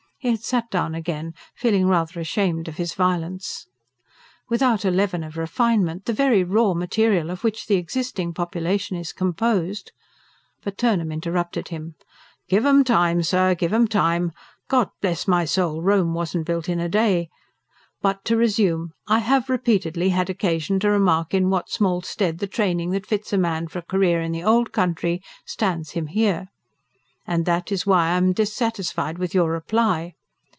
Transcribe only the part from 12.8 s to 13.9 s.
time, sir, give 'em